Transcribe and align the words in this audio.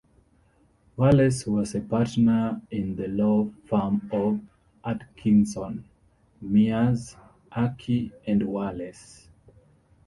Wallace 0.97 1.45
was 1.45 1.75
a 1.75 1.79
partner 1.81 2.59
in 2.71 2.95
the 2.95 3.07
law 3.07 3.47
firm 3.67 4.09
of 4.11 4.41
Atkinson, 4.83 5.83
Myers, 6.41 7.15
Archie 7.51 8.11
and 8.25 8.41
Wallace. 8.47 9.29